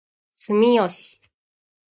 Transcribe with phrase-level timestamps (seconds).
[0.33, 1.19] 住吉